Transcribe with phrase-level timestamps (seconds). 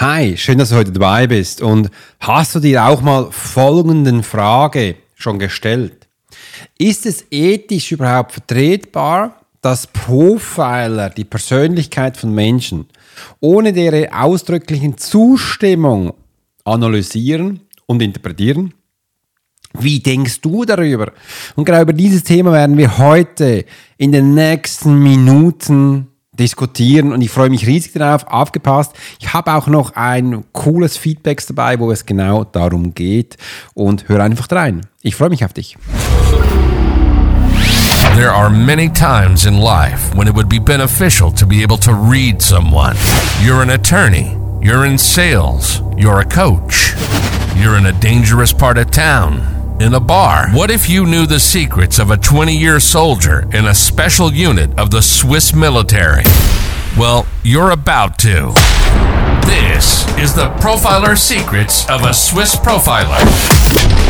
[0.00, 1.60] Hi, schön, dass du heute dabei bist.
[1.60, 1.90] Und
[2.20, 6.08] hast du dir auch mal folgenden Frage schon gestellt?
[6.78, 12.86] Ist es ethisch überhaupt vertretbar, dass Profiler die Persönlichkeit von Menschen
[13.40, 16.14] ohne deren ausdrücklichen Zustimmung
[16.64, 18.72] analysieren und interpretieren?
[19.78, 21.12] Wie denkst du darüber?
[21.56, 23.66] Und genau über dieses Thema werden wir heute
[23.98, 26.09] in den nächsten Minuten
[26.40, 28.26] diskutieren und ich freue mich riesig darauf.
[28.26, 28.92] Aufgepasst.
[29.20, 33.36] Ich habe auch noch ein cooles Feedback dabei, wo es genau darum geht
[33.74, 34.86] und hör einfach rein.
[35.02, 35.76] Ich freue mich auf dich.
[38.16, 41.92] There are many times in life when it would be beneficial to be able to
[41.92, 42.96] read someone.
[43.42, 46.94] You're an attorney, you're in sales, you're a coach,
[47.56, 50.50] you're in a dangerous part of town in a bar.
[50.50, 54.78] What if you knew the secrets of a 20 year soldier in a special unit
[54.78, 56.22] of the Swiss military?
[56.98, 58.52] Well, you're about to.
[59.46, 64.09] This is the Profiler Secrets of a Swiss Profiler.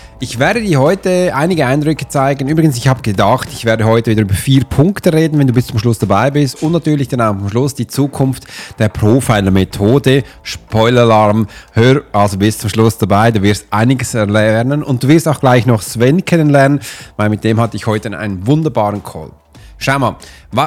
[0.21, 2.47] ich werde dir heute einige Eindrücke zeigen.
[2.47, 5.65] Übrigens, ich habe gedacht, ich werde heute wieder über vier Punkte reden, wenn du bis
[5.65, 8.45] zum Schluss dabei bist und natürlich dann am Schluss die Zukunft
[8.77, 10.23] der Profiler-Methode.
[10.43, 15.39] Spoiler-Alarm, hör also bis zum Schluss dabei, du wirst einiges lernen und du wirst auch
[15.39, 16.81] gleich noch Sven kennenlernen,
[17.17, 19.31] weil mit dem hatte ich heute einen wunderbaren Call.
[19.79, 20.17] Schau mal,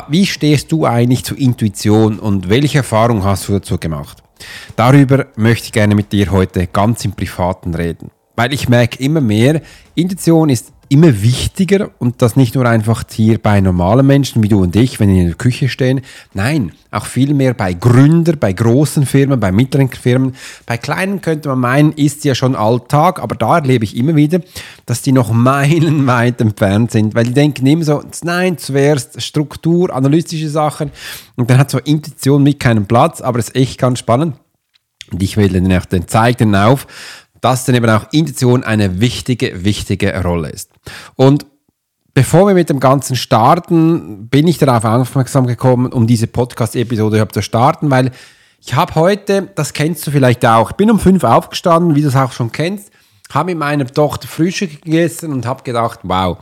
[0.09, 4.21] wie stehst du eigentlich zur Intuition und welche Erfahrung hast du dazu gemacht?
[4.75, 8.11] Darüber möchte ich gerne mit dir heute ganz im Privaten reden.
[8.37, 9.63] Weil ich merke immer mehr,
[9.95, 14.63] Intuition ist immer wichtiger und das nicht nur einfach hier bei normalen Menschen wie du
[14.63, 16.03] und ich, wenn die in der Küche stehen.
[16.35, 20.35] Nein, auch viel mehr bei Gründern, bei großen Firmen, bei mittleren Firmen.
[20.67, 24.41] Bei kleinen könnte man meinen, ist ja schon Alltag, aber da erlebe ich immer wieder,
[24.87, 30.49] dass die noch meilenweit entfernt sind, weil die denken immer so, nein, zuerst Struktur, analytische
[30.49, 30.91] Sachen
[31.37, 34.37] und dann hat so Intuition mit keinen Platz, aber es ist echt ganz spannend.
[35.11, 36.87] Und ich will auch den zeigen auf,
[37.45, 40.71] dass dann eben auch Intuition eine wichtige, wichtige Rolle ist.
[41.15, 41.45] Und
[42.15, 47.35] bevor wir mit dem Ganzen starten, bin ich darauf aufmerksam gekommen, um diese Podcast-Episode überhaupt
[47.35, 48.13] zu starten, weil
[48.61, 52.09] ich habe heute, das kennst du vielleicht auch, ich bin um fünf aufgestanden, wie du
[52.09, 52.91] es auch schon kennst,
[53.31, 56.39] habe mit meiner Tochter Frühstück gegessen und habe gedacht, wow,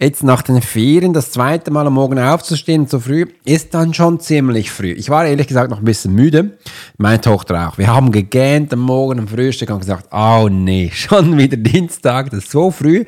[0.00, 4.20] jetzt nach den Ferien das zweite Mal am Morgen aufzustehen so früh, ist dann schon
[4.20, 4.92] ziemlich früh.
[4.92, 6.56] Ich war ehrlich gesagt noch ein bisschen müde.
[6.98, 7.78] Meine Tochter auch.
[7.78, 12.44] Wir haben gegähnt am Morgen am Frühstück und gesagt, oh nee, schon wieder Dienstag, das
[12.44, 13.04] ist so früh.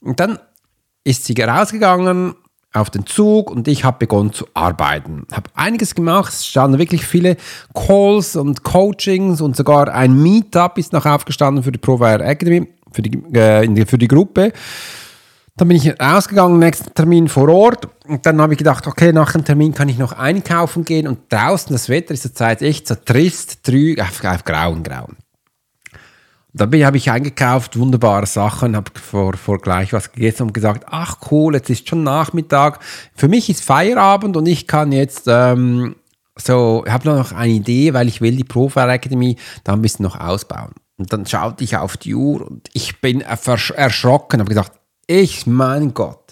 [0.00, 0.38] Und dann
[1.04, 2.34] ist sie rausgegangen
[2.72, 5.28] auf den Zug und ich habe begonnen zu arbeiten.
[5.30, 7.36] Habe einiges gemacht, es standen wirklich viele
[7.72, 13.02] Calls und Coachings und sogar ein Meetup ist noch aufgestanden für die ProWire Academy, für
[13.02, 14.52] die, äh, für die Gruppe.
[15.56, 17.88] Dann bin ich rausgegangen, nächsten Termin vor Ort.
[18.08, 21.06] Und dann habe ich gedacht, okay, nach dem Termin kann ich noch einkaufen gehen.
[21.06, 25.16] Und draußen, das Wetter ist zurzeit echt so trist, trüg, auf, auf grauen, grauen.
[26.56, 31.18] Dann habe ich eingekauft, wunderbare Sachen, habe vor, vor gleich was gegessen und gesagt, ach
[31.30, 32.78] cool, jetzt ist schon Nachmittag.
[33.14, 35.96] Für mich ist Feierabend und ich kann jetzt ähm,
[36.36, 40.04] so, ich habe noch eine Idee, weil ich will die Profile Academy da ein bisschen
[40.04, 40.74] noch ausbauen.
[40.96, 44.72] Und dann schaute ich auf die Uhr und ich bin erschrocken, habe gesagt,
[45.06, 46.24] ich, mein Gott.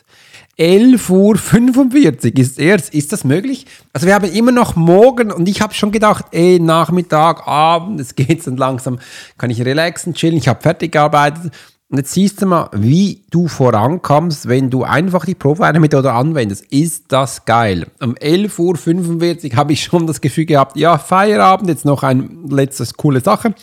[0.59, 2.95] 11.45 Uhr ist erst.
[2.95, 3.67] Ist das möglich?
[3.93, 8.15] Also wir haben immer noch morgen und ich habe schon gedacht, ey, Nachmittag, Abend, es
[8.15, 8.99] geht dann langsam,
[9.39, 11.53] kann ich relaxen, chillen, ich habe fertig gearbeitet.
[11.89, 16.65] Und jetzt siehst du mal, wie du vorankommst, wenn du einfach die Profile-Methode anwendest.
[16.71, 17.87] Ist das geil.
[18.01, 22.87] Um 11.45 Uhr habe ich schon das Gefühl gehabt, ja, Feierabend, jetzt noch eine letzte
[22.97, 23.55] coole Sache.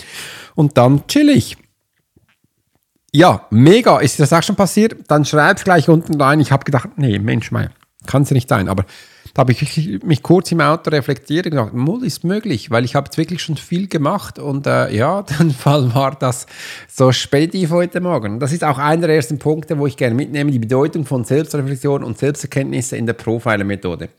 [0.53, 1.58] Und dann chill ich.
[3.11, 4.00] Ja, mega.
[4.00, 4.96] Ist das auch schon passiert?
[5.08, 6.40] Dann schreib gleich unten rein.
[6.40, 7.70] Ich habe gedacht, nee, Mensch, mein,
[8.06, 8.70] kann es ja nicht sein.
[8.70, 8.85] Aber
[9.34, 12.96] da habe ich mich kurz im Auto reflektiert und gesagt, Mull ist möglich, weil ich
[12.96, 16.46] habe jetzt wirklich schon viel gemacht und äh, ja, dann war das
[16.88, 18.40] so spätiv heute Morgen.
[18.40, 22.03] Das ist auch einer der ersten Punkte, wo ich gerne mitnehme, die Bedeutung von Selbstreflexion
[22.03, 24.09] und Selbsterkenntnisse in der Profiler-Methode.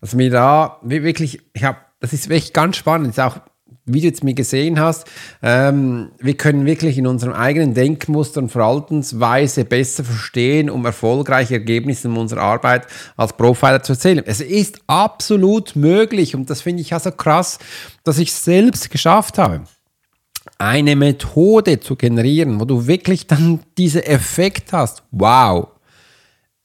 [0.00, 3.40] Also mir da wirklich, ich habe, das ist wirklich ganz spannend, ist auch
[3.92, 5.06] wie du jetzt mir gesehen hast,
[5.42, 12.08] ähm, wir können wirklich in unserem eigenen Denkmuster und Verhaltensweise besser verstehen, um erfolgreiche Ergebnisse
[12.08, 12.86] in unserer Arbeit
[13.16, 14.22] als Profiler zu erzählen.
[14.24, 17.58] Es ist absolut möglich und das finde ich ja so krass,
[18.04, 19.62] dass ich es selbst geschafft habe.
[20.58, 25.02] eine Methode zu generieren, wo du wirklich dann diesen Effekt hast.
[25.10, 25.68] Wow.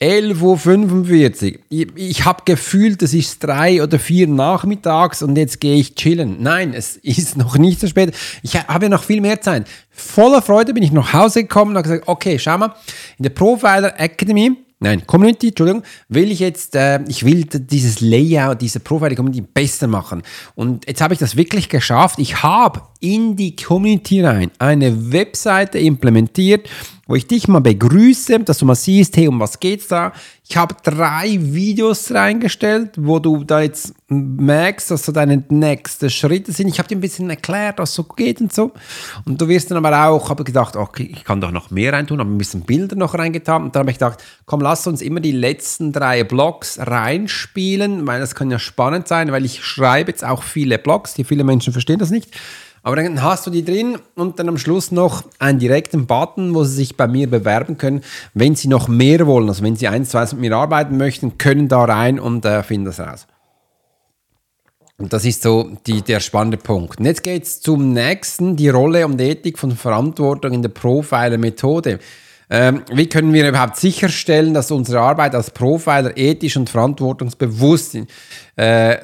[0.04, 1.60] 11.45 Uhr.
[1.70, 6.38] Ich, ich habe gefühlt, es ist drei oder vier nachmittags und jetzt gehe ich chillen.
[6.42, 8.14] Nein, es ist noch nicht so spät.
[8.42, 9.66] Ich habe ja noch viel mehr Zeit.
[9.92, 12.76] Voller Freude bin ich nach Hause gekommen und habe gesagt, okay, schau mal,
[13.18, 18.60] in der Profiler Academy Nein, Community, Entschuldigung, will ich jetzt, äh, ich will dieses Layout,
[18.60, 20.24] diese Profile Community besser machen.
[20.56, 22.20] Und jetzt habe ich das wirklich geschafft.
[22.20, 26.68] Ich habe in die Community rein eine Webseite implementiert,
[27.06, 30.14] wo ich dich mal begrüße, dass du mal siehst, hey, um was geht's da?
[30.48, 36.54] Ich habe drei Videos reingestellt, wo du da jetzt merkst, dass so deine nächsten Schritte
[36.54, 36.70] sind.
[36.70, 38.72] Ich habe dir ein bisschen erklärt, was so geht und so.
[39.26, 42.20] Und du wirst dann aber auch, habe gedacht, okay, ich kann doch noch mehr reintun,
[42.20, 43.64] habe ein bisschen Bilder noch reingetan.
[43.64, 48.22] Und dann habe ich gedacht, komm, lass uns immer die letzten drei Blogs reinspielen, weil
[48.22, 51.74] das kann ja spannend sein, weil ich schreibe jetzt auch viele Blogs, die viele Menschen
[51.74, 52.30] verstehen das nicht.
[52.86, 56.66] Aber dann hast du die drin und dann am Schluss noch einen direkten Button, wo
[56.66, 58.02] sie sich bei mir bewerben können.
[58.34, 61.70] Wenn sie noch mehr wollen, also wenn sie eins, zwei mit mir arbeiten möchten, können
[61.70, 63.26] da rein und äh, finden das raus.
[64.98, 67.00] Und das ist so die, der spannende Punkt.
[67.00, 72.00] Und jetzt geht es zum nächsten, die Rolle und Ethik von Verantwortung in der Profiler-Methode.
[72.50, 77.98] Ähm, wie können wir überhaupt sicherstellen, dass unsere Arbeit als Profiler ethisch und verantwortungsbewusst
[78.58, 78.98] äh,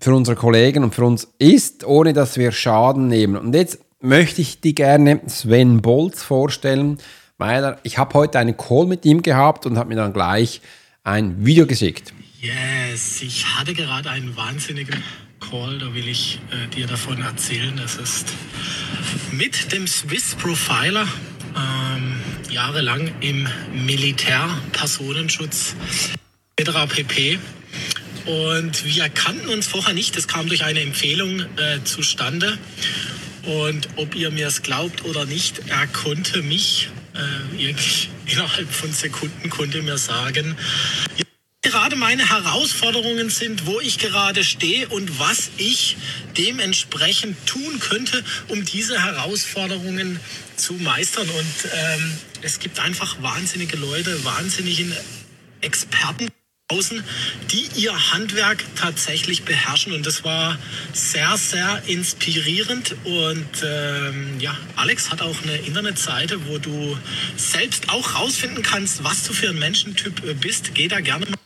[0.00, 3.36] für unsere Kollegen und für uns ist, ohne dass wir Schaden nehmen.
[3.36, 6.98] Und jetzt möchte ich dir gerne Sven Bolz vorstellen,
[7.38, 10.60] weil er, ich habe heute einen Call mit ihm gehabt und habe mir dann gleich
[11.02, 12.12] ein Video geschickt.
[12.40, 15.02] Yes, ich hatte gerade einen wahnsinnigen
[15.40, 17.74] Call, da will ich äh, dir davon erzählen.
[17.76, 18.28] Das ist
[19.32, 21.06] mit dem Swiss Profiler,
[21.56, 22.16] ähm,
[22.50, 25.74] jahrelang im Militär, Personenschutz
[26.56, 26.70] etc.
[26.88, 27.38] pp.
[28.26, 30.16] Und wir kannten uns vorher nicht.
[30.16, 32.58] Das kam durch eine Empfehlung äh, zustande.
[33.44, 37.74] Und ob ihr mir es glaubt oder nicht, er konnte mich äh,
[38.26, 40.56] innerhalb von Sekunden konnte mir sagen,
[41.62, 45.96] gerade meine Herausforderungen sind, wo ich gerade stehe und was ich
[46.36, 50.20] dementsprechend tun könnte, um diese Herausforderungen
[50.56, 51.28] zu meistern.
[51.28, 52.12] Und ähm,
[52.42, 54.92] es gibt einfach wahnsinnige Leute, wahnsinnigen
[55.60, 56.28] Experten
[56.68, 57.04] außen,
[57.52, 59.92] die ihr Handwerk tatsächlich beherrschen.
[59.92, 60.58] Und das war
[60.92, 62.96] sehr, sehr inspirierend.
[63.04, 66.98] Und ähm, ja, Alex hat auch eine Internetseite, wo du
[67.36, 70.74] selbst auch rausfinden kannst, was du für ein Menschentyp äh, bist.
[70.74, 71.36] Geh da gerne mal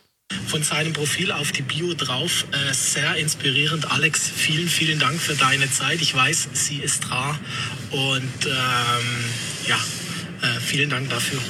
[0.46, 2.46] von seinem Profil auf die Bio drauf.
[2.52, 3.90] Äh, sehr inspirierend.
[3.90, 6.00] Alex, vielen, vielen Dank für deine Zeit.
[6.00, 7.38] Ich weiß, sie ist rar.
[7.90, 9.24] Und ähm,
[9.66, 9.76] ja,
[10.40, 11.40] äh, vielen Dank dafür.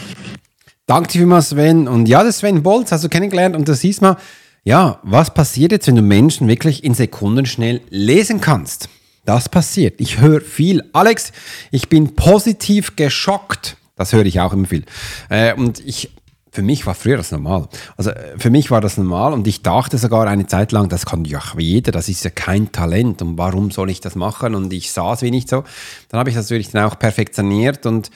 [0.90, 1.86] Danke vielmals, Sven.
[1.86, 4.16] Und ja, das Sven Bolz hast du kennengelernt und da siehst mal,
[4.64, 8.88] ja, was passiert jetzt, wenn du Menschen wirklich in Sekunden schnell lesen kannst?
[9.24, 10.00] Das passiert.
[10.00, 10.82] Ich höre viel.
[10.92, 11.30] Alex,
[11.70, 13.76] ich bin positiv geschockt.
[13.94, 14.84] Das höre ich auch immer viel.
[15.28, 16.10] Äh, und ich,
[16.50, 17.68] für mich war früher das normal.
[17.96, 21.06] Also äh, für mich war das normal und ich dachte sogar eine Zeit lang, das
[21.06, 24.56] kann ja jeder, das ist ja kein Talent und warum soll ich das machen?
[24.56, 25.62] Und ich sah es wie nicht so.
[26.08, 28.10] Dann habe ich das natürlich dann auch perfektioniert und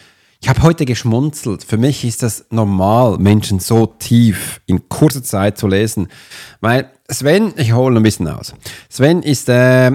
[0.45, 1.65] ich habe heute geschmunzelt.
[1.65, 6.09] Für mich ist das normal, Menschen so tief in kurzer Zeit zu lesen.
[6.61, 8.53] Weil Sven, ich hole ein bisschen aus.
[8.91, 9.91] Sven ist äh,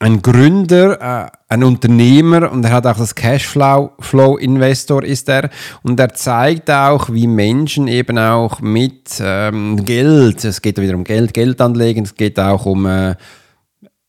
[0.00, 5.48] ein Gründer, äh, ein Unternehmer und er hat auch das Cashflow-Investor ist er.
[5.84, 11.04] Und er zeigt auch, wie Menschen eben auch mit ähm, Geld, es geht wieder um
[11.04, 12.84] Geld, Geld anlegen, es geht auch um...
[12.86, 13.14] Äh,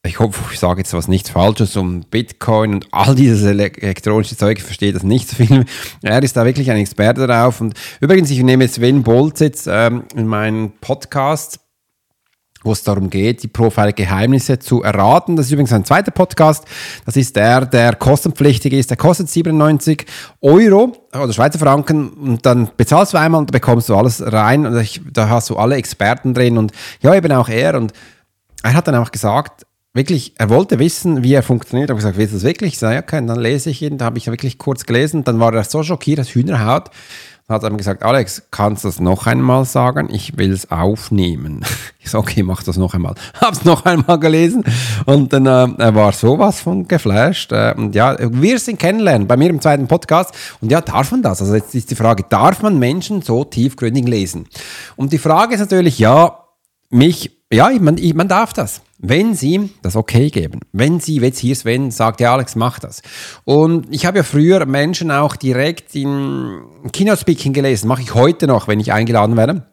[0.05, 4.57] ich hoffe, ich sage jetzt was nichts Falsches um Bitcoin und all dieses elektronische Zeug,
[4.57, 5.65] ich verstehe das nicht so viel.
[6.01, 7.61] Er ist da wirklich ein Experte darauf.
[7.61, 11.61] Und übrigens, ich nehme Sven Bolz jetzt ähm, in meinen Podcast,
[12.63, 15.37] wo es darum geht, die Profile-Geheimnisse zu erraten.
[15.37, 16.65] Das ist übrigens ein zweiter Podcast.
[17.05, 18.89] Das ist der, der kostenpflichtig ist.
[18.89, 20.05] Der kostet 97
[20.41, 24.77] Euro oder Schweizer Franken und dann bezahlst du einmal und bekommst du alles rein und
[24.79, 27.93] ich, da hast du alle Experten drin und ja, eben auch er und
[28.63, 31.89] er hat dann auch gesagt, wirklich, er wollte wissen, wie er funktioniert.
[31.89, 32.73] Ich habe gesagt, willst du das wirklich?
[32.73, 33.97] Ich sage, okay, dann lese ich ihn.
[33.97, 35.23] Da habe ich wirklich kurz gelesen.
[35.23, 36.89] Dann war er so schockiert, dass Hühnerhaut.
[37.47, 40.09] Dann hat er mir gesagt, Alex, kannst du das noch einmal sagen?
[40.11, 41.65] Ich will es aufnehmen.
[42.05, 43.15] Ich sage, okay, mach das noch einmal.
[43.39, 44.65] Habe es noch einmal gelesen
[45.05, 47.53] und dann äh, er war sowas von geflasht.
[47.53, 50.35] Äh, und ja, wir sind kennenlernen bei mir im zweiten Podcast.
[50.59, 51.41] Und ja, darf man das?
[51.41, 54.49] Also jetzt ist die Frage, darf man Menschen so tiefgründig lesen?
[54.97, 56.42] Und die Frage ist natürlich, ja,
[56.93, 58.81] mich, ja, man, man darf das.
[59.05, 63.01] Wenn Sie das okay geben, wenn Sie, jetzt hier Sven sagt, ja Alex, mach das.
[63.43, 66.61] Und ich habe ja früher Menschen auch direkt in
[66.93, 69.67] Keynote Speaking gelesen, mache ich heute noch, wenn ich eingeladen werde.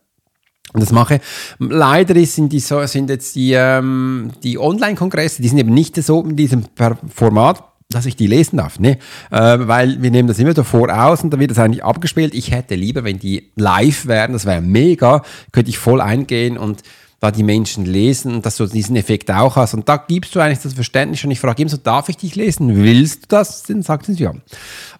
[0.72, 1.20] Und das mache.
[1.58, 6.36] Leider sind, die sind jetzt die, ähm, die Online-Kongresse, die sind eben nicht so in
[6.36, 6.64] diesem
[7.12, 7.64] Format.
[7.92, 8.78] dass ich die lesen darf.
[8.78, 8.98] Ne?
[9.32, 12.34] Äh, weil wir nehmen das immer davor aus und dann wird das eigentlich abgespielt.
[12.34, 16.82] Ich hätte lieber, wenn die live wären, das wäre mega, könnte ich voll eingehen und
[17.20, 19.74] da die Menschen lesen, dass du diesen Effekt auch hast.
[19.74, 22.34] Und da gibst du eigentlich das Verständnis und ich frage immer so, darf ich dich
[22.34, 22.74] lesen?
[22.74, 23.62] Willst du das?
[23.62, 24.34] Dann sagt sie ja.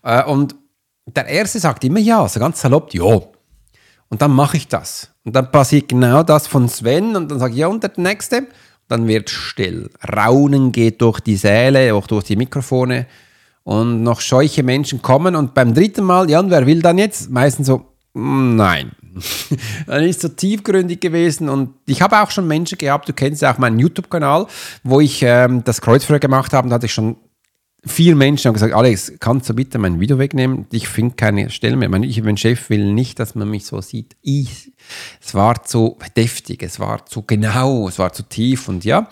[0.02, 0.54] Äh, und
[1.06, 3.20] der Erste sagt immer ja, so ganz salopp, ja.
[4.08, 5.10] Und dann mache ich das.
[5.24, 8.46] Und dann passiert genau das von Sven und dann sage ich, ja, und der Nächste?
[8.90, 9.88] dann wird still.
[10.16, 13.06] Raunen geht durch die Säle, auch durch die Mikrofone.
[13.62, 17.30] Und noch scheuche Menschen kommen und beim dritten Mal, ja, und wer will dann jetzt?
[17.30, 18.92] Meistens so, mm, nein.
[19.86, 23.52] dann ist so tiefgründig gewesen und ich habe auch schon Menschen gehabt, du kennst ja
[23.52, 24.46] auch meinen YouTube-Kanal,
[24.82, 27.16] wo ich ähm, das Kreuzfeuer gemacht habe, da hatte ich schon
[27.84, 30.66] vier Menschen haben gesagt, Alex, kannst du bitte mein Video wegnehmen?
[30.70, 31.88] Ich finde keine Stelle mehr.
[31.88, 34.16] Mein, ich, mein Chef will nicht, dass man mich so sieht.
[34.22, 34.72] Ich,
[35.20, 39.08] es war zu deftig, es war zu genau, es war zu tief und ja,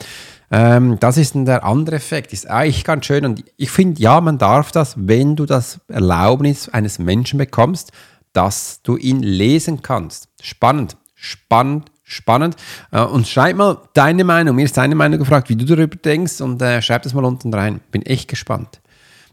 [0.50, 2.32] ähm, das ist der andere Effekt.
[2.32, 6.68] Ist eigentlich ganz schön und ich finde, ja, man darf das, wenn du das Erlaubnis
[6.68, 7.92] eines Menschen bekommst,
[8.38, 10.28] dass du ihn lesen kannst.
[10.40, 12.54] Spannend, spannend, spannend.
[12.92, 14.54] Äh, und schreib mal deine Meinung.
[14.54, 17.52] Mir ist deine Meinung gefragt, wie du darüber denkst und äh, schreib das mal unten
[17.52, 17.80] rein.
[17.90, 18.80] Bin echt gespannt.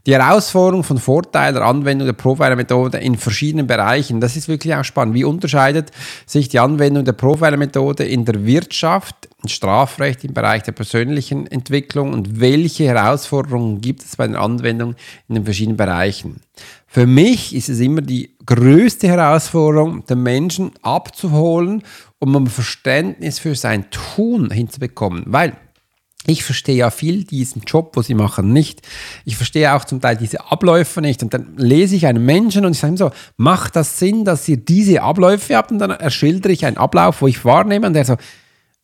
[0.08, 4.84] Die Herausforderung von Vorteil der Anwendung der Profiler-Methode in verschiedenen Bereichen, das ist wirklich auch
[4.84, 5.14] spannend.
[5.14, 5.92] Wie unterscheidet
[6.26, 12.14] sich die Anwendung der Profiler-Methode in der Wirtschaft, im Strafrecht, im Bereich der persönlichen Entwicklung
[12.14, 14.96] und welche Herausforderungen gibt es bei der Anwendung
[15.28, 16.40] in den verschiedenen Bereichen?
[16.96, 21.84] Für mich ist es immer die größte Herausforderung, den Menschen abzuholen,
[22.20, 25.26] um ein Verständnis für sein Tun hinzubekommen.
[25.28, 25.58] Weil
[26.26, 28.82] ich verstehe ja viel diesen Job, wo sie machen, nicht.
[29.26, 31.22] Ich verstehe auch zum Teil diese Abläufe nicht.
[31.22, 34.48] Und dann lese ich einen Menschen und ich sage ihm so, macht das Sinn, dass
[34.48, 35.74] ihr diese Abläufe habt?
[35.74, 37.88] Und dann erschildere ich einen Ablauf, wo ich wahrnehme.
[37.88, 38.16] Und der so,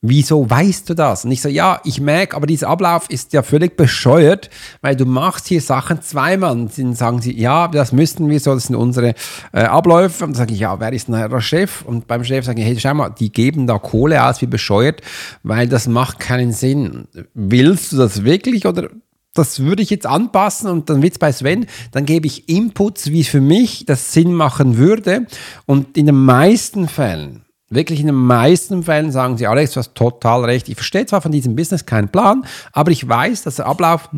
[0.02, 1.26] wieso weißt du das?
[1.26, 4.50] Und ich so, ja, ich merke, aber dieser Ablauf ist ja völlig bescheuert,
[4.82, 6.52] weil du machst hier Sachen zweimal.
[6.52, 9.14] Und dann sagen sie, ja, das müssten wir so, das sind unsere
[9.54, 10.24] äh, Abläufe.
[10.24, 11.84] Und dann sage ich, ja, wer ist denn der Chef?
[11.84, 15.02] Und beim Chef sage ich, hey, schau mal, die geben da Kohle aus wie bescheuert,
[15.44, 17.08] weil das macht keinen Sinn.
[17.34, 18.90] Willst du das wirklich oder
[19.34, 23.12] das würde ich jetzt anpassen und dann wird es bei Sven, dann gebe ich Inputs,
[23.12, 25.28] wie für mich das Sinn machen würde.
[25.66, 29.96] Und in den meisten Fällen Wirklich in den meisten Fällen sagen sie, Alex, du hast
[29.96, 30.68] total recht.
[30.68, 34.10] Ich verstehe zwar von diesem Business keinen Plan, aber ich weiß, dass der Ablauf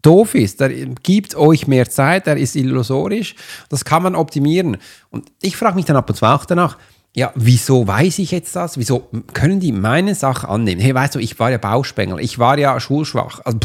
[0.00, 0.60] doof ist.
[0.60, 3.34] Der gibt euch mehr Zeit, der ist illusorisch.
[3.68, 4.76] Das kann man optimieren.
[5.10, 6.78] Und ich frage mich dann ab und zu auch danach,
[7.12, 8.78] ja, wieso weiß ich jetzt das?
[8.78, 10.80] Wieso können die meine Sache annehmen?
[10.80, 13.58] Hey, weißt du, ich war ja Bauspengel, ich war ja schulschwach, also,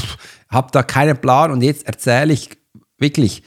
[0.49, 2.49] habe da keinen Plan und jetzt erzähle ich
[2.97, 3.43] wirklich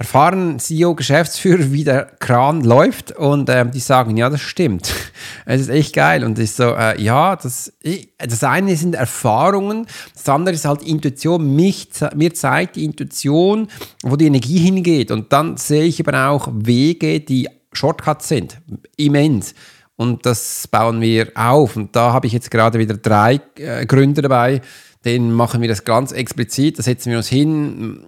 [0.00, 4.92] erfahren CEO, Geschäftsführer, wie der Kran läuft und äh, die sagen, ja, das stimmt.
[5.44, 7.72] Es ist echt geil und ist so, äh, ja, das,
[8.18, 11.54] das eine sind Erfahrungen, das andere ist halt Intuition.
[11.54, 13.68] Mich, mir zeigt die Intuition,
[14.02, 18.58] wo die Energie hingeht und dann sehe ich eben auch Wege, die Shortcuts sind,
[18.96, 19.54] immens.
[19.96, 21.76] Und das bauen wir auf.
[21.76, 24.62] Und da habe ich jetzt gerade wieder drei äh, Gründe dabei.
[25.04, 26.78] Den machen wir das ganz explizit.
[26.78, 28.04] Da setzen wir uns hin,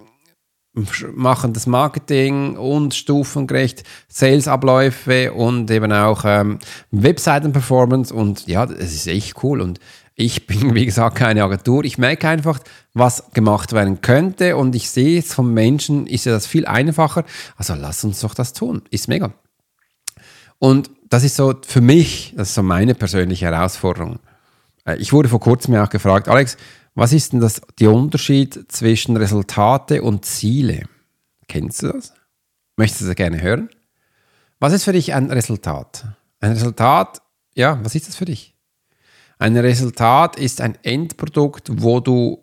[1.13, 6.59] machen das Marketing und stufengerecht Sales-Abläufe und eben auch ähm,
[6.91, 9.79] Webseiten-Performance und ja, es ist echt cool und
[10.15, 11.83] ich bin, wie gesagt, keine Agentur.
[11.83, 12.59] Ich merke einfach,
[12.93, 17.23] was gemacht werden könnte und ich sehe es vom Menschen, ist ja das viel einfacher.
[17.55, 18.81] Also lass uns doch das tun.
[18.89, 19.31] Ist mega.
[20.59, 24.19] Und das ist so für mich, das ist so meine persönliche Herausforderung.
[24.85, 26.57] Äh, ich wurde vor kurzem auch gefragt, Alex,
[26.95, 30.83] was ist denn das, der Unterschied zwischen Resultate und Ziele?
[31.47, 32.13] Kennst du das?
[32.77, 33.69] Möchtest du das gerne hören?
[34.59, 36.05] Was ist für dich ein Resultat?
[36.39, 37.21] Ein Resultat,
[37.55, 38.55] ja, was ist das für dich?
[39.39, 42.41] Ein Resultat ist ein Endprodukt, wo du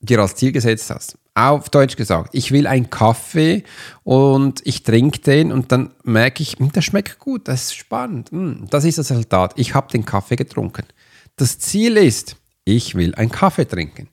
[0.00, 1.18] dir als Ziel gesetzt hast.
[1.34, 3.62] Auf Deutsch gesagt, ich will einen Kaffee
[4.02, 8.30] und ich trinke den und dann merke ich, hm, das schmeckt gut, das ist spannend.
[8.30, 9.52] Hm, das ist das Resultat.
[9.56, 10.86] Ich habe den Kaffee getrunken.
[11.36, 14.08] Das Ziel ist, ich will einen Kaffee trinken.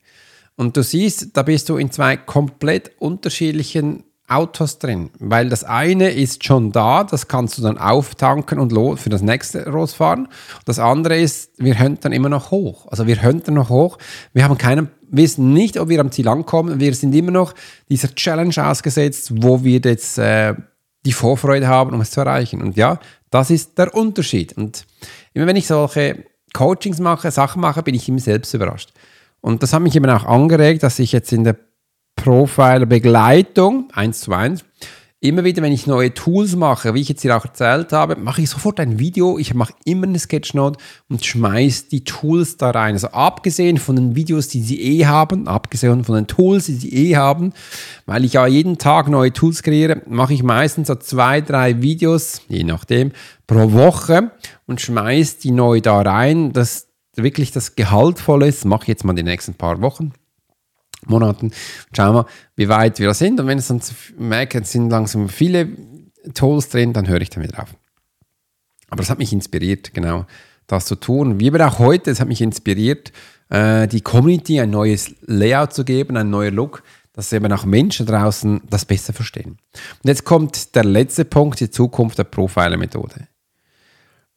[0.55, 6.09] Und du siehst, da bist du in zwei komplett unterschiedlichen Autos drin, weil das eine
[6.09, 10.27] ist schon da, das kannst du dann auftanken und für das nächste losfahren.
[10.65, 12.87] Das andere ist, wir hören dann immer noch hoch.
[12.87, 13.97] Also wir hören noch hoch.
[14.33, 16.81] Wir haben keinen, wissen nicht, ob wir am Ziel ankommen.
[16.81, 17.53] Wir sind immer noch
[17.89, 20.55] dieser Challenge ausgesetzt, wo wir jetzt äh,
[21.05, 22.61] die Vorfreude haben, um es zu erreichen.
[22.61, 22.99] Und ja,
[23.29, 24.57] das ist der Unterschied.
[24.57, 24.85] Und
[25.33, 28.91] immer wenn ich solche Coachings mache, Sachen mache, bin ich immer selbst überrascht.
[29.41, 31.57] Und das hat mich eben auch angeregt, dass ich jetzt in der
[32.15, 34.65] Profiler-Begleitung, eins zu eins,
[35.27, 38.41] immer wieder, wenn ich neue Tools mache, wie ich jetzt hier auch erzählt habe, mache
[38.41, 39.37] ich sofort ein Video.
[39.37, 40.79] Ich mache immer eine Sketchnote
[41.09, 42.93] und schmeiße die Tools da rein.
[42.93, 46.93] Also abgesehen von den Videos, die sie eh haben, abgesehen von den Tools, die sie
[46.93, 47.53] eh haben,
[48.05, 52.41] weil ich ja jeden Tag neue Tools kreiere, mache ich meistens so zwei, drei Videos,
[52.47, 53.11] je nachdem,
[53.47, 54.31] pro Woche
[54.65, 58.65] und schmeiße die neu da rein, dass wirklich das gehaltvoll ist.
[58.65, 60.13] Mache ich jetzt mal die nächsten paar Wochen.
[61.09, 61.51] Monaten.
[61.95, 63.39] Schauen wir, wie weit wir da sind.
[63.39, 63.81] Und wenn es dann
[64.17, 65.69] merke, es sind langsam viele
[66.33, 67.75] Tools drin, dann höre ich wieder auf.
[68.89, 70.25] Aber das hat mich inspiriert, genau
[70.67, 71.39] das zu tun.
[71.39, 73.11] Wie aber auch heute, es hat mich inspiriert,
[73.49, 76.83] äh, die Community ein neues Layout zu geben, ein neuer Look,
[77.13, 79.57] dass eben auch Menschen draußen das besser verstehen.
[80.03, 83.27] Und jetzt kommt der letzte Punkt, die Zukunft der Profiler-Methode.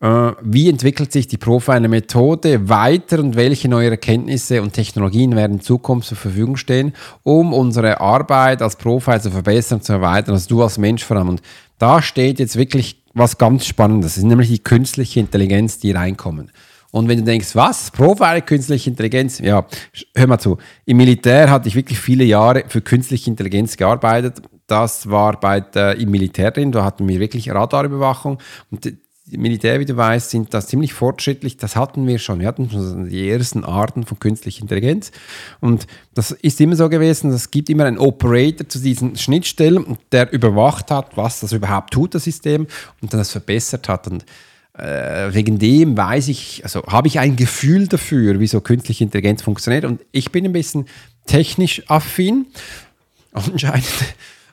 [0.00, 5.60] Äh, wie entwickelt sich die Profiler-Methode weiter und welche neue Erkenntnisse und Technologien werden in
[5.60, 10.62] Zukunft zur Verfügung stehen, um unsere Arbeit als Profiler zu verbessern zu erweitern, also du
[10.62, 11.28] als Mensch vor allem.
[11.28, 11.42] Und
[11.78, 16.50] da steht jetzt wirklich was ganz Spannendes, das ist nämlich die künstliche Intelligenz, die reinkommen.
[16.92, 17.90] Und wenn du denkst, was?
[17.90, 19.38] Profiler, künstliche Intelligenz?
[19.38, 19.66] Ja,
[20.16, 20.56] hör mal zu.
[20.86, 24.40] Im Militär hatte ich wirklich viele Jahre für künstliche Intelligenz gearbeitet.
[24.66, 28.38] Das war bei der, im Militär drin, da hatten wir wirklich Radarüberwachung.
[28.70, 28.86] Und
[29.36, 31.56] Militär, wie du weißt, sind das ziemlich fortschrittlich.
[31.56, 32.40] Das hatten wir schon.
[32.40, 35.12] Wir hatten schon die ersten Arten von künstlicher Intelligenz.
[35.60, 40.32] Und das ist immer so gewesen, es gibt immer einen Operator zu diesen Schnittstellen, der
[40.32, 42.66] überwacht hat, was das überhaupt tut, das System,
[43.00, 44.08] und dann das verbessert hat.
[44.08, 44.24] Und
[44.74, 49.42] äh, wegen dem weiß ich, also habe ich ein Gefühl dafür, wie so künstliche Intelligenz
[49.42, 49.84] funktioniert.
[49.84, 50.86] Und ich bin ein bisschen
[51.26, 52.46] technisch affin.
[53.32, 53.84] Anscheinend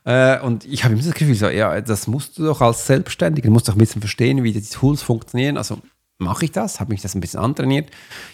[0.08, 3.48] äh, und ich habe immer das Gefühl, so, ja, das musst du doch als Selbstständiger,
[3.48, 5.58] du musst doch ein bisschen verstehen, wie die Tools funktionieren.
[5.58, 5.80] Also
[6.18, 7.90] mache ich das, habe mich das ein bisschen antrainiert.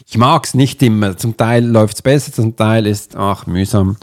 [0.05, 1.17] Ich mag es nicht immer.
[1.17, 3.97] Zum Teil läuft es besser, zum Teil ist, ach, mühsam.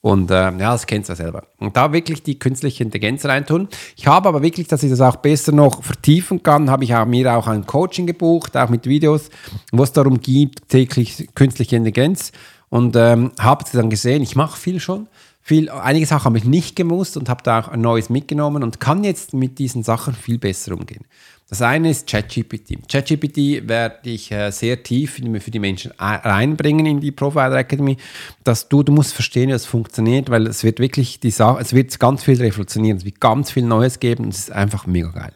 [0.00, 1.42] Und äh, ja, das kennst du ja selber.
[1.58, 3.68] Und da wirklich die künstliche Intelligenz reintun.
[3.98, 7.04] Ich habe aber wirklich, dass ich das auch besser noch vertiefen kann, habe ich auch,
[7.04, 9.28] mir auch ein Coaching gebucht, auch mit Videos,
[9.72, 12.32] wo es darum geht, täglich künstliche Intelligenz.
[12.70, 15.06] Und ähm, habe dann gesehen, ich mache viel schon
[15.50, 18.78] viel, einige Sachen habe ich nicht gemusst und habe da auch ein neues mitgenommen und
[18.78, 21.04] kann jetzt mit diesen Sachen viel besser umgehen.
[21.48, 22.88] Das eine ist ChatGPT.
[22.88, 27.96] ChatGPT werde ich äh, sehr tief für die Menschen reinbringen in die Profiler Academy,
[28.44, 31.72] dass du, du musst verstehen, wie es funktioniert, weil es wird wirklich die Sache, es
[31.72, 35.08] wird ganz viel revolutionieren, es wird ganz viel Neues geben und es ist einfach mega
[35.08, 35.32] geil.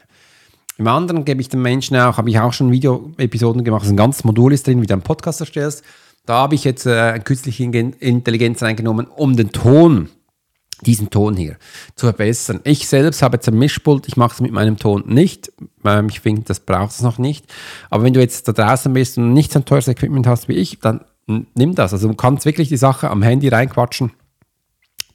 [0.77, 4.23] Im anderen gebe ich den Menschen auch, habe ich auch schon Video-Episoden gemacht, ein ganzes
[4.23, 5.83] Modul ist drin, wie du einen Podcast erstellst
[6.25, 10.09] da habe ich jetzt äh, künstliche Intelligenz reingenommen, um den Ton,
[10.81, 11.57] diesen Ton hier,
[11.95, 12.61] zu verbessern.
[12.63, 15.51] Ich selbst habe jetzt ein Mischpult, ich mache es mit meinem Ton nicht.
[15.83, 17.45] Ähm, ich finde, das braucht es noch nicht.
[17.89, 20.53] Aber wenn du jetzt da draußen bist und nicht so ein teures Equipment hast wie
[20.53, 21.93] ich, dann nimm das.
[21.93, 24.11] Also du kannst wirklich die Sache am Handy reinquatschen,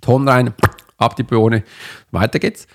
[0.01, 0.55] Ton rein,
[0.97, 1.65] ab die Bohne,
[2.11, 2.67] weiter geht's.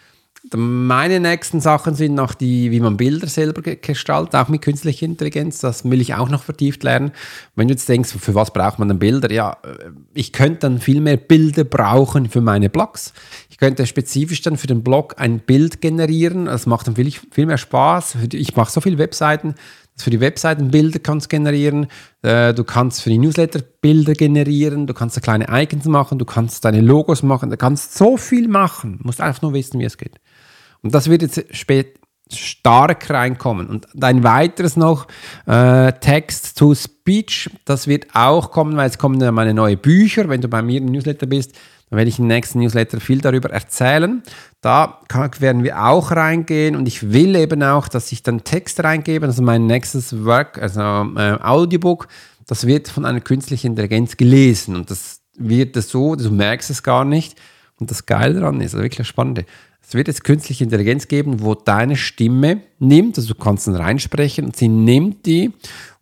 [0.54, 5.60] Meine nächsten Sachen sind noch die, wie man Bilder selber gestaltet, auch mit künstlicher Intelligenz.
[5.60, 7.12] Das will ich auch noch vertieft lernen.
[7.56, 9.32] Wenn du jetzt denkst, für was braucht man denn Bilder?
[9.32, 13.14] Ja, äh, ich könnte dann viel mehr Bilder brauchen für meine Blogs.
[13.50, 16.46] Ich könnte spezifisch dann für den Blog ein Bild generieren.
[16.46, 18.18] Das macht dann viel, viel mehr Spaß.
[18.34, 19.56] Ich mache so viele Webseiten,
[19.96, 21.88] dass für die Webseiten Bilder kannst generieren.
[22.22, 24.86] Äh, du kannst für die Newsletter Bilder generieren.
[24.86, 26.20] Du kannst da kleine Icons machen.
[26.20, 27.50] Du kannst deine Logos machen.
[27.50, 29.00] Du kannst so viel machen.
[29.00, 30.20] Du musst einfach nur wissen, wie es geht.
[30.86, 32.00] Und das wird jetzt spät
[32.32, 33.68] stark reinkommen.
[33.68, 35.08] Und ein weiteres noch,
[35.48, 40.30] äh, Text to Speech, das wird auch kommen, weil es kommen ja meine neuen Bücher.
[40.30, 41.56] Wenn du bei mir im Newsletter bist,
[41.90, 44.22] dann werde ich im nächsten Newsletter viel darüber erzählen.
[44.62, 48.84] Da kann, werden wir auch reingehen und ich will eben auch, dass ich dann Text
[48.84, 52.08] reingebe, also mein nächstes Work, also äh, Audiobook,
[52.46, 56.84] das wird von einer künstlichen Intelligenz gelesen und das wird das so, du merkst es
[56.84, 57.40] gar nicht.
[57.78, 59.46] Und das Geile daran ist, also wirklich das Spannende,
[59.88, 64.46] es wird jetzt künstliche Intelligenz geben, wo deine Stimme nimmt, also du kannst dann reinsprechen
[64.46, 65.52] und sie nimmt die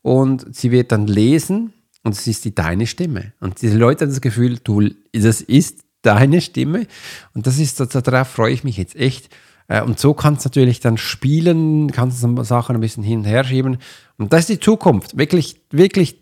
[0.01, 3.33] und sie wird dann lesen und es ist die deine Stimme.
[3.41, 6.87] Und diese Leute haben das Gefühl, du, das ist deine Stimme
[7.33, 9.29] und das ist, darauf freue ich mich jetzt echt.
[9.67, 13.25] Äh, und so kannst du natürlich dann spielen, kannst du Sachen ein bisschen hin und
[13.25, 13.77] her schieben.
[14.17, 15.17] Und das ist die Zukunft.
[15.17, 16.21] Wirklich, wirklich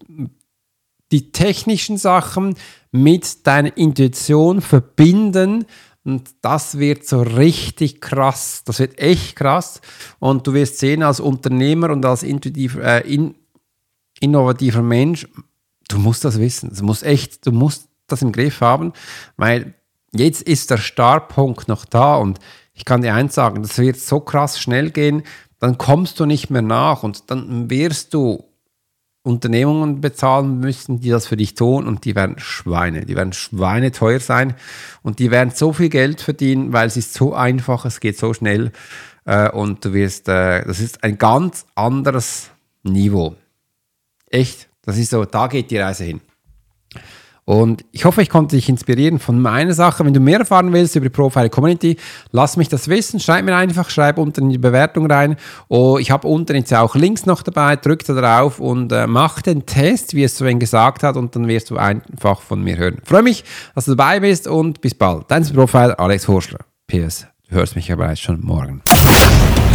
[1.12, 2.56] die technischen Sachen
[2.92, 5.66] mit deiner Intuition verbinden
[6.04, 8.64] und das wird so richtig krass.
[8.66, 9.82] Das wird echt krass.
[10.20, 13.36] Und du wirst sehen, als Unternehmer und als äh, in,
[14.20, 15.28] innovativer Mensch,
[15.88, 16.74] du musst das wissen.
[16.76, 18.94] Du musst echt, du musst das im Griff haben,
[19.38, 19.76] weil
[20.12, 22.40] jetzt ist der Startpunkt noch da und
[22.74, 25.24] ich kann dir eins sagen, das wird so krass schnell gehen,
[25.60, 28.51] dann kommst du nicht mehr nach und dann wirst du
[29.24, 33.92] Unternehmungen bezahlen müssen, die das für dich tun und die werden Schweine, die werden Schweine
[33.92, 34.56] teuer sein
[35.04, 38.34] und die werden so viel Geld verdienen, weil es ist so einfach, es geht so
[38.34, 38.72] schnell
[39.26, 42.50] äh, und du wirst, äh, das ist ein ganz anderes
[42.82, 43.36] Niveau.
[44.28, 46.22] Echt, das ist so, da geht die Reise hin.
[47.52, 50.06] Und ich hoffe, ich konnte dich inspirieren von meiner Sache.
[50.06, 51.98] Wenn du mehr erfahren willst über die Profile Community,
[52.32, 53.20] lass mich das wissen.
[53.20, 55.36] Schreib mir einfach, schreib unten in die Bewertung rein.
[55.68, 57.76] Oh, ich habe unten jetzt auch Links noch dabei.
[57.76, 61.50] Drück da drauf und äh, mach den Test, wie es Sven gesagt hat, und dann
[61.50, 63.00] wirst du einfach von mir hören.
[63.04, 63.44] freue mich,
[63.76, 65.26] dass du dabei bist und bis bald.
[65.28, 66.60] Dein Profile Alex Horschler.
[66.88, 67.28] PS.
[67.50, 68.82] Du hörst mich ja bereits schon morgen.